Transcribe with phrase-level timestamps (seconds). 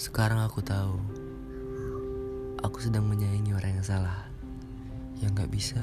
[0.00, 0.96] Sekarang aku tahu.
[2.64, 4.32] Aku sedang menyayangi orang yang salah
[5.20, 5.82] Yang gak bisa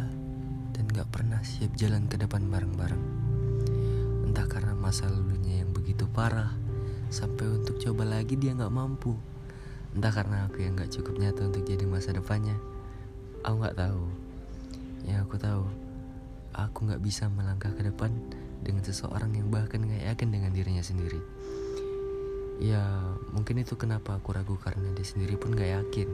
[0.74, 3.04] Dan gak pernah siap jalan ke depan bareng-bareng.
[4.26, 6.50] Entah karena masa lalunya yang begitu parah
[7.14, 9.14] Sampai untuk coba lagi dia gak mampu.
[9.94, 12.58] Entah karena aku yang gak cukup nyata untuk jadi masa depannya.
[13.46, 14.02] Aku gak tahu.
[15.06, 15.64] Yang aku tahu
[16.58, 18.10] Aku gak bisa melangkah ke depan
[18.66, 21.22] Dengan seseorang yang bahkan gak yakin dengan dirinya sendiri
[22.58, 22.82] Ya
[23.38, 26.10] mungkin itu kenapa aku ragu karena dia sendiri pun gak yakin.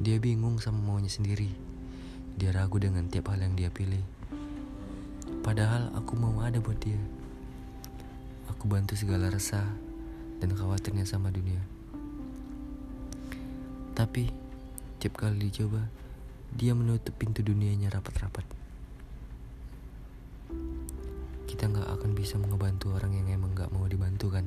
[0.00, 1.52] Dia bingung sama maunya sendiri.
[2.36, 4.00] Dia ragu dengan tiap hal yang dia pilih.
[5.44, 7.00] Padahal aku mau ada buat dia.
[8.48, 9.68] Aku bantu segala resah
[10.40, 11.60] dan khawatirnya sama dunia.
[13.96, 14.28] Tapi
[15.00, 15.88] tiap kali dicoba
[16.56, 18.48] Dia menutup pintu dunianya rapat-rapat.
[21.44, 24.44] Kita gak akan bisa mengebantu orang yang emang gak mau dibantu kan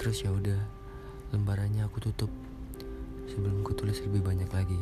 [0.00, 0.56] Terus ya udah,
[1.28, 2.32] lembarannya aku tutup
[3.28, 4.80] sebelum ku tulis lebih banyak lagi.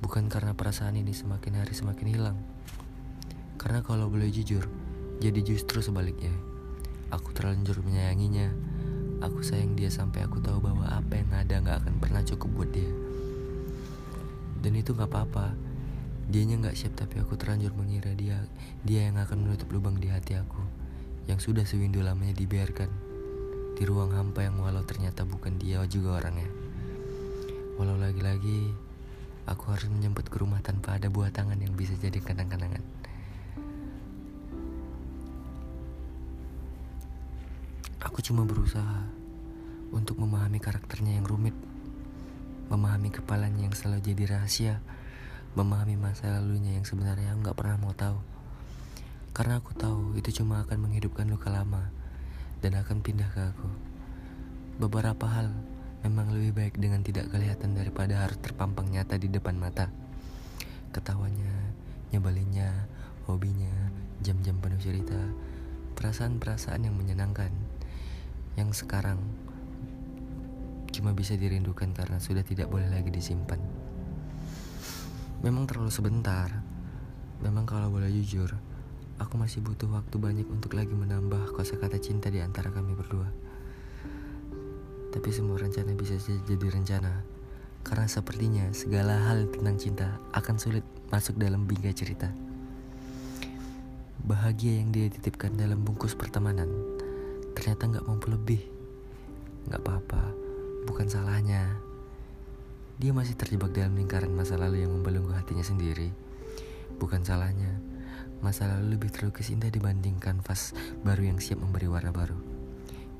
[0.00, 2.38] Bukan karena perasaan ini semakin hari semakin hilang.
[3.60, 4.64] Karena kalau boleh jujur,
[5.20, 6.32] jadi justru sebaliknya.
[7.12, 8.56] Aku terlanjur menyayanginya.
[9.20, 12.70] Aku sayang dia sampai aku tahu bahwa apa yang ada gak akan pernah cukup buat
[12.72, 12.88] dia.
[14.64, 15.52] Dan itu gak apa-apa.
[16.32, 18.48] Dianya gak siap tapi aku terlanjur mengira dia
[18.80, 20.64] dia yang akan menutup lubang di hati aku
[21.28, 23.05] yang sudah sewindu lamanya dibiarkan
[23.76, 26.48] di ruang hampa yang walau ternyata bukan dia juga orangnya.
[27.76, 28.72] Walau lagi-lagi
[29.44, 32.80] aku harus menjemput ke rumah tanpa ada buah tangan yang bisa jadi kenang-kenangan.
[38.00, 39.12] Aku cuma berusaha
[39.92, 41.52] untuk memahami karakternya yang rumit,
[42.72, 44.80] memahami kepalanya yang selalu jadi rahasia,
[45.52, 48.16] memahami masa lalunya yang sebenarnya nggak pernah mau tahu.
[49.36, 51.92] Karena aku tahu itu cuma akan menghidupkan luka lama
[52.64, 53.68] dan akan pindah ke aku.
[54.76, 55.52] Beberapa hal
[56.04, 59.88] memang lebih baik dengan tidak kelihatan daripada harus terpampang nyata di depan mata.
[60.92, 61.72] Ketawanya,
[62.12, 62.86] nyebelinnya,
[63.26, 63.90] hobinya,
[64.22, 65.18] jam-jam penuh cerita,
[65.98, 67.50] perasaan-perasaan yang menyenangkan,
[68.54, 69.18] yang sekarang
[70.94, 73.60] cuma bisa dirindukan karena sudah tidak boleh lagi disimpan.
[75.44, 76.48] Memang terlalu sebentar.
[77.44, 78.56] Memang kalau boleh jujur,
[79.16, 83.32] Aku masih butuh waktu banyak untuk lagi menambah kosakata cinta di antara kami berdua.
[85.08, 87.24] Tapi semua rencana bisa jadi rencana.
[87.80, 92.28] Karena sepertinya segala hal tentang cinta akan sulit masuk dalam bingkai cerita.
[94.20, 96.68] Bahagia yang dia titipkan dalam bungkus pertemanan
[97.56, 98.60] ternyata nggak mampu lebih.
[99.64, 100.22] Nggak apa-apa,
[100.84, 101.72] bukan salahnya.
[103.00, 106.12] Dia masih terjebak dalam lingkaran masa lalu yang membelenggu hatinya sendiri.
[107.00, 107.95] Bukan salahnya
[108.44, 112.36] Masa lalu lebih terlukis indah dibanding kanvas baru yang siap memberi warna baru.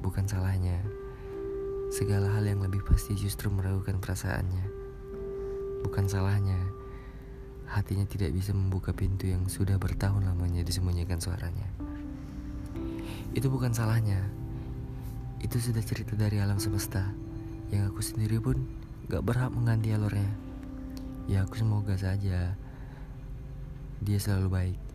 [0.05, 0.85] Bukan salahnya.
[1.89, 4.65] Segala hal yang lebih pasti justru meragukan perasaannya.
[5.87, 6.61] Bukan salahnya.
[7.67, 11.67] Hatinya tidak bisa membuka pintu yang sudah bertahun lamanya disembunyikan suaranya.
[13.33, 14.21] Itu bukan salahnya.
[15.41, 17.13] Itu sudah cerita dari alam semesta
[17.75, 18.63] yang aku sendiri pun
[19.11, 20.31] gak berhak mengganti alurnya.
[21.27, 22.55] Ya aku semoga saja
[23.99, 24.86] dia selalu baik.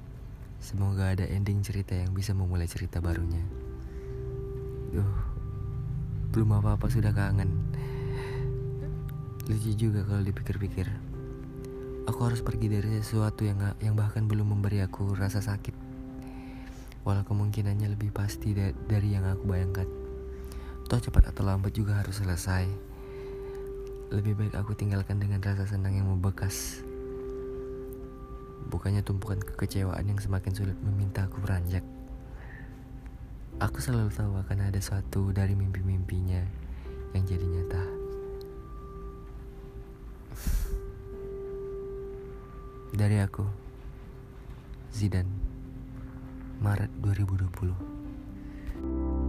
[0.62, 3.42] Semoga ada ending cerita yang bisa memulai cerita barunya.
[4.94, 5.18] Duh,
[6.30, 7.50] belum apa-apa sudah kangen.
[9.50, 10.86] Lucu juga kalau dipikir-pikir.
[12.06, 15.74] Aku harus pergi dari sesuatu yang yang bahkan belum memberi aku rasa sakit.
[17.10, 19.90] Walau kemungkinannya lebih pasti dari yang aku bayangkan.
[20.86, 22.70] Toh cepat atau lambat juga harus selesai.
[24.14, 26.86] Lebih baik aku tinggalkan dengan rasa senang yang membekas
[28.72, 31.84] bukannya tumpukan kekecewaan yang semakin sulit meminta aku beranjak.
[33.59, 36.40] Aku selalu tahu akan ada suatu dari mimpi-mimpinya
[37.12, 37.84] yang jadi nyata.
[42.96, 43.44] Dari aku,
[44.96, 45.28] Zidan,
[46.64, 49.21] Maret 2020.